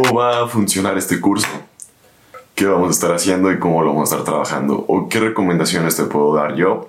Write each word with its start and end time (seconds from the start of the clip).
va 0.00 0.42
a 0.42 0.48
funcionar 0.48 0.96
este 0.96 1.20
curso, 1.20 1.48
qué 2.54 2.66
vamos 2.66 2.88
a 2.88 2.90
estar 2.92 3.12
haciendo 3.12 3.52
y 3.52 3.58
cómo 3.58 3.82
lo 3.82 3.88
vamos 3.92 4.10
a 4.10 4.16
estar 4.16 4.24
trabajando, 4.24 4.84
o 4.88 5.08
qué 5.08 5.20
recomendaciones 5.20 5.96
te 5.96 6.04
puedo 6.04 6.34
dar 6.34 6.54
yo 6.54 6.88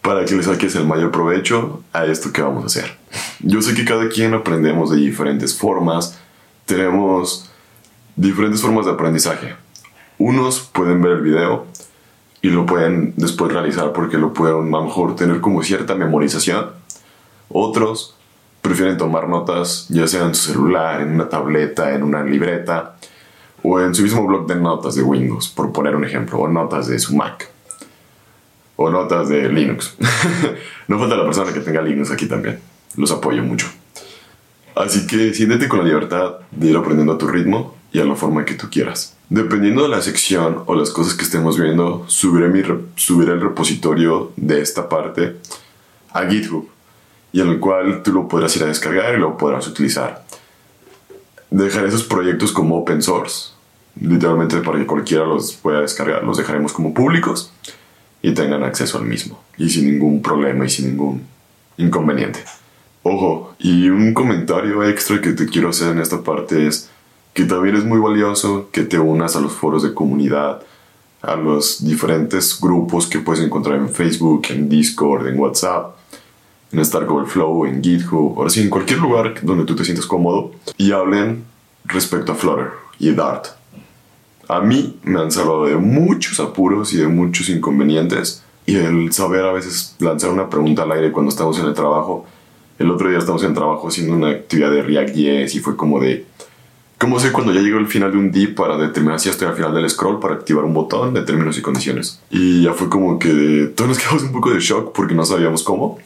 para 0.00 0.24
que 0.24 0.34
le 0.34 0.42
saques 0.42 0.74
el 0.76 0.86
mayor 0.86 1.10
provecho 1.10 1.82
a 1.92 2.04
esto 2.06 2.32
que 2.32 2.42
vamos 2.42 2.62
a 2.62 2.66
hacer. 2.66 2.96
Yo 3.40 3.60
sé 3.62 3.74
que 3.74 3.84
cada 3.84 4.08
quien 4.08 4.34
aprendemos 4.34 4.90
de 4.90 4.96
diferentes 4.96 5.58
formas, 5.58 6.18
tenemos 6.66 7.50
diferentes 8.16 8.62
formas 8.62 8.86
de 8.86 8.92
aprendizaje. 8.92 9.54
Unos 10.18 10.60
pueden 10.60 11.02
ver 11.02 11.12
el 11.12 11.22
video 11.22 11.66
y 12.40 12.48
lo 12.48 12.66
pueden 12.66 13.14
después 13.16 13.52
realizar 13.52 13.92
porque 13.92 14.18
lo 14.18 14.32
pueden 14.32 14.74
a 14.74 14.78
lo 14.78 14.84
mejor 14.84 15.16
tener 15.16 15.40
como 15.40 15.62
cierta 15.62 15.94
memorización. 15.94 16.70
Otros 17.48 18.16
prefieren 18.64 18.96
tomar 18.96 19.28
notas 19.28 19.86
ya 19.90 20.06
sea 20.06 20.24
en 20.24 20.34
su 20.34 20.52
celular, 20.52 21.02
en 21.02 21.10
una 21.10 21.28
tableta, 21.28 21.94
en 21.94 22.02
una 22.02 22.24
libreta 22.24 22.96
o 23.62 23.78
en 23.78 23.94
su 23.94 24.02
mismo 24.02 24.26
blog 24.26 24.46
de 24.46 24.56
notas 24.56 24.94
de 24.94 25.02
Windows, 25.02 25.48
por 25.48 25.70
poner 25.70 25.94
un 25.94 26.02
ejemplo, 26.02 26.38
o 26.38 26.48
notas 26.48 26.88
de 26.88 26.98
su 26.98 27.14
Mac 27.14 27.50
o 28.76 28.88
notas 28.88 29.28
de 29.28 29.50
Linux. 29.50 29.94
no 30.88 30.98
falta 30.98 31.14
la 31.14 31.24
persona 31.24 31.52
que 31.52 31.60
tenga 31.60 31.82
Linux 31.82 32.10
aquí 32.10 32.26
también. 32.26 32.58
Los 32.96 33.10
apoyo 33.10 33.42
mucho. 33.42 33.66
Así 34.74 35.06
que 35.06 35.34
siéntete 35.34 35.68
con 35.68 35.80
la 35.80 35.84
libertad 35.84 36.36
de 36.50 36.68
ir 36.68 36.76
aprendiendo 36.76 37.12
a 37.12 37.18
tu 37.18 37.28
ritmo 37.28 37.76
y 37.92 38.00
a 38.00 38.04
la 38.06 38.16
forma 38.16 38.46
que 38.46 38.54
tú 38.54 38.70
quieras. 38.70 39.14
Dependiendo 39.28 39.82
de 39.82 39.90
la 39.90 40.00
sección 40.00 40.62
o 40.64 40.74
las 40.74 40.88
cosas 40.88 41.12
que 41.12 41.24
estemos 41.24 41.60
viendo, 41.60 42.04
subiré, 42.08 42.48
mi 42.48 42.62
subiré 42.96 43.32
el 43.32 43.42
repositorio 43.42 44.32
de 44.36 44.62
esta 44.62 44.88
parte 44.88 45.36
a 46.12 46.26
GitHub 46.26 46.70
y 47.34 47.40
en 47.40 47.48
el 47.48 47.58
cual 47.58 48.04
tú 48.04 48.12
lo 48.12 48.28
podrás 48.28 48.54
ir 48.56 48.62
a 48.62 48.66
descargar 48.66 49.12
y 49.12 49.18
lo 49.18 49.36
podrás 49.36 49.66
utilizar. 49.66 50.24
Dejaré 51.50 51.88
esos 51.88 52.04
proyectos 52.04 52.52
como 52.52 52.78
open 52.78 53.02
source, 53.02 53.50
literalmente 54.00 54.58
para 54.58 54.78
que 54.78 54.86
cualquiera 54.86 55.24
los 55.24 55.52
pueda 55.54 55.80
descargar. 55.80 56.22
Los 56.22 56.38
dejaremos 56.38 56.72
como 56.72 56.94
públicos 56.94 57.52
y 58.22 58.32
tengan 58.34 58.62
acceso 58.62 58.98
al 58.98 59.04
mismo 59.06 59.42
y 59.58 59.68
sin 59.68 59.90
ningún 59.90 60.22
problema 60.22 60.64
y 60.64 60.70
sin 60.70 60.90
ningún 60.90 61.22
inconveniente. 61.76 62.44
Ojo, 63.02 63.56
y 63.58 63.88
un 63.88 64.14
comentario 64.14 64.84
extra 64.84 65.20
que 65.20 65.32
te 65.32 65.46
quiero 65.46 65.70
hacer 65.70 65.90
en 65.90 65.98
esta 65.98 66.22
parte 66.22 66.68
es 66.68 66.88
que 67.32 67.46
también 67.46 67.74
es 67.74 67.84
muy 67.84 67.98
valioso 67.98 68.68
que 68.70 68.84
te 68.84 68.96
unas 69.00 69.34
a 69.34 69.40
los 69.40 69.54
foros 69.54 69.82
de 69.82 69.92
comunidad, 69.92 70.62
a 71.20 71.34
los 71.34 71.84
diferentes 71.84 72.60
grupos 72.60 73.08
que 73.08 73.18
puedes 73.18 73.44
encontrar 73.44 73.76
en 73.78 73.88
Facebook, 73.88 74.42
en 74.50 74.68
Discord, 74.68 75.26
en 75.26 75.36
WhatsApp, 75.36 75.96
en 76.74 76.80
Stark 76.80 77.10
Overflow, 77.10 77.66
en 77.66 77.82
GitHub, 77.82 78.38
o 78.38 78.46
así 78.46 78.60
en 78.60 78.70
cualquier 78.70 78.98
lugar 78.98 79.34
donde 79.42 79.64
tú 79.64 79.74
te 79.74 79.84
sientas 79.84 80.06
cómodo 80.06 80.52
y 80.76 80.92
hablen 80.92 81.44
respecto 81.84 82.32
a 82.32 82.34
Flutter 82.34 82.70
y 82.98 83.12
Dart. 83.12 83.46
A 84.48 84.60
mí 84.60 84.98
me 85.02 85.20
han 85.20 85.30
salvado 85.30 85.66
de 85.66 85.76
muchos 85.76 86.38
apuros 86.40 86.92
y 86.92 86.98
de 86.98 87.08
muchos 87.08 87.48
inconvenientes 87.48 88.42
y 88.66 88.76
el 88.76 89.12
saber 89.12 89.44
a 89.44 89.52
veces 89.52 89.96
lanzar 90.00 90.30
una 90.30 90.50
pregunta 90.50 90.82
al 90.82 90.92
aire 90.92 91.12
cuando 91.12 91.30
estamos 91.30 91.58
en 91.58 91.66
el 91.66 91.74
trabajo. 91.74 92.26
El 92.78 92.90
otro 92.90 93.08
día 93.08 93.18
estamos 93.18 93.42
en 93.42 93.50
el 93.50 93.54
trabajo 93.54 93.88
haciendo 93.88 94.14
una 94.14 94.30
actividad 94.30 94.70
de 94.70 94.82
React.js 94.82 95.54
y 95.54 95.60
fue 95.60 95.76
como 95.76 96.00
de 96.00 96.26
¿Cómo 96.98 97.20
sé 97.20 97.32
cuando 97.32 97.52
ya 97.52 97.60
llegó 97.60 97.78
el 97.78 97.86
final 97.86 98.12
de 98.12 98.16
un 98.18 98.30
div 98.30 98.54
para 98.54 98.78
determinar 98.78 99.20
si 99.20 99.28
estoy 99.28 99.48
al 99.48 99.54
final 99.54 99.74
del 99.74 99.90
scroll 99.90 100.20
para 100.20 100.36
activar 100.36 100.64
un 100.64 100.72
botón 100.72 101.12
de 101.12 101.20
términos 101.22 101.58
y 101.58 101.60
condiciones? 101.60 102.20
Y 102.30 102.62
ya 102.62 102.72
fue 102.72 102.88
como 102.88 103.18
que 103.18 103.72
todos 103.74 103.88
nos 103.88 103.98
quedamos 103.98 104.22
un 104.22 104.32
poco 104.32 104.50
de 104.50 104.60
shock 104.60 104.92
porque 104.94 105.14
no 105.14 105.24
sabíamos 105.26 105.62
cómo. 105.62 105.98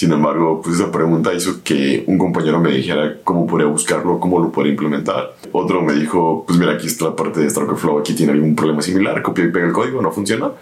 Sin 0.00 0.12
embargo, 0.12 0.62
pues 0.62 0.76
esa 0.76 0.90
pregunta 0.90 1.34
hizo 1.34 1.62
que 1.62 2.04
un 2.06 2.16
compañero 2.16 2.58
me 2.58 2.70
dijera 2.70 3.18
cómo 3.22 3.46
podría 3.46 3.68
buscarlo, 3.68 4.18
cómo 4.18 4.38
lo 4.40 4.50
podría 4.50 4.72
implementar. 4.72 5.36
Otro 5.52 5.82
me 5.82 5.92
dijo, 5.92 6.42
pues 6.46 6.58
mira, 6.58 6.72
aquí 6.72 6.86
está 6.86 7.04
la 7.04 7.16
parte 7.16 7.40
de 7.40 7.48
Stark 7.48 7.76
Flow, 7.76 7.98
aquí 7.98 8.14
tiene 8.14 8.32
algún 8.32 8.56
problema 8.56 8.80
similar, 8.80 9.20
copia 9.20 9.44
y 9.44 9.48
pega 9.48 9.66
el 9.66 9.74
código, 9.74 10.00
no 10.00 10.10
funciona. 10.10 10.52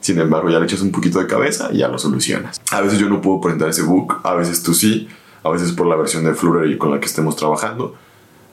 Sin 0.00 0.18
embargo, 0.18 0.50
ya 0.50 0.58
le 0.58 0.64
echas 0.64 0.80
un 0.80 0.90
poquito 0.90 1.20
de 1.20 1.28
cabeza 1.28 1.68
y 1.72 1.78
ya 1.78 1.86
lo 1.86 1.96
solucionas. 1.96 2.60
A 2.72 2.80
veces 2.80 2.98
yo 2.98 3.08
no 3.08 3.20
puedo 3.20 3.40
presentar 3.40 3.68
ese 3.68 3.82
book, 3.82 4.16
a 4.24 4.34
veces 4.34 4.64
tú 4.64 4.74
sí, 4.74 5.06
a 5.44 5.50
veces 5.50 5.70
por 5.70 5.86
la 5.86 5.94
versión 5.94 6.24
de 6.24 6.34
Flutter 6.34 6.68
y 6.68 6.76
con 6.76 6.90
la 6.90 6.98
que 6.98 7.06
estemos 7.06 7.36
trabajando 7.36 7.94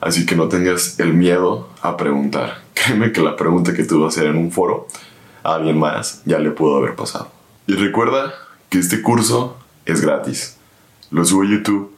Así 0.00 0.26
que 0.26 0.36
no 0.36 0.46
tengas 0.46 1.00
el 1.00 1.12
miedo 1.12 1.70
a 1.82 1.96
preguntar. 1.96 2.62
Créeme 2.74 3.10
que 3.10 3.20
la 3.20 3.34
pregunta 3.34 3.74
que 3.74 3.82
tú 3.82 4.00
vas 4.00 4.16
a 4.16 4.20
hacer 4.20 4.30
en 4.30 4.36
un 4.36 4.52
foro 4.52 4.86
a 5.42 5.56
alguien 5.56 5.76
más 5.76 6.22
ya 6.24 6.38
le 6.38 6.52
pudo 6.52 6.76
haber 6.76 6.94
pasado. 6.94 7.32
Y 7.66 7.74
recuerda 7.74 8.32
que 8.68 8.78
este 8.78 9.02
curso 9.02 9.56
es 9.86 10.00
gratis. 10.02 10.56
Lo 11.10 11.24
subo 11.24 11.42
a 11.42 11.46
YouTube 11.46 11.92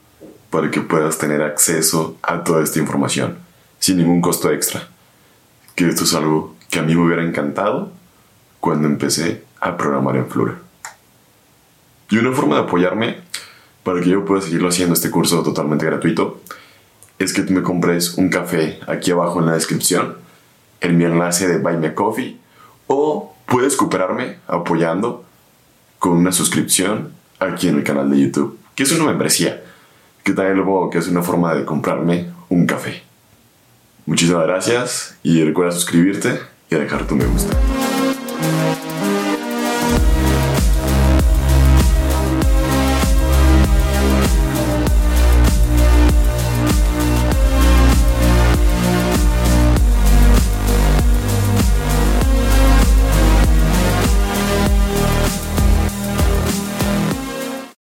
para 0.49 0.71
que 0.71 0.81
puedas 0.81 1.17
tener 1.17 1.41
acceso 1.41 2.17
a 2.21 2.43
toda 2.43 2.63
esta 2.63 2.79
información 2.79 3.37
sin 3.79 3.97
ningún 3.97 4.21
costo 4.21 4.51
extra. 4.51 4.87
Que 5.75 5.87
esto 5.87 6.03
es 6.03 6.13
algo 6.13 6.55
que 6.69 6.79
a 6.79 6.83
mí 6.83 6.95
me 6.95 7.05
hubiera 7.05 7.23
encantado 7.23 7.91
cuando 8.59 8.87
empecé 8.87 9.43
a 9.59 9.75
programar 9.75 10.15
en 10.15 10.29
Flutter. 10.29 10.55
Y 12.09 12.17
una 12.17 12.31
forma 12.31 12.55
de 12.55 12.61
apoyarme 12.61 13.17
para 13.83 14.01
que 14.01 14.09
yo 14.09 14.25
pueda 14.25 14.41
seguirlo 14.41 14.69
haciendo 14.69 14.93
este 14.93 15.11
curso 15.11 15.41
totalmente 15.43 15.85
gratuito 15.85 16.41
es 17.17 17.33
que 17.33 17.41
tú 17.41 17.53
me 17.53 17.61
compres 17.61 18.15
un 18.15 18.29
café 18.29 18.79
aquí 18.87 19.11
abajo 19.11 19.39
en 19.39 19.47
la 19.47 19.53
descripción, 19.53 20.17
en 20.81 20.97
mi 20.97 21.05
enlace 21.05 21.47
de 21.47 21.57
Buy 21.57 21.77
Me 21.77 21.93
Coffee, 21.93 22.39
o 22.87 23.35
puedes 23.45 23.75
cooperarme 23.75 24.37
apoyando 24.47 25.25
con 25.99 26.13
una 26.13 26.31
suscripción 26.31 27.18
aquí 27.39 27.67
en 27.67 27.77
el 27.77 27.83
canal 27.83 28.09
de 28.09 28.19
YouTube, 28.19 28.59
que 28.75 28.83
es 28.83 28.91
una 28.91 29.05
membresía, 29.05 29.63
que 30.23 30.33
también 30.33 30.57
lo 30.57 30.65
pongo 30.65 30.89
que 30.89 30.99
es 30.99 31.07
una 31.07 31.21
forma 31.21 31.55
de 31.55 31.65
comprarme 31.65 32.27
un 32.49 32.65
café. 32.65 33.03
Muchísimas 34.05 34.45
gracias 34.45 35.17
y 35.23 35.43
recuerda 35.43 35.71
suscribirte 35.71 36.39
y 36.69 36.75
dejar 36.75 37.05
tu 37.05 37.15
me 37.15 37.25
gusta. 37.25 37.55